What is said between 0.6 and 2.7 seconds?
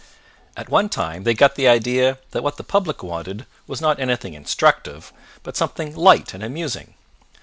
one time they got the idea that what the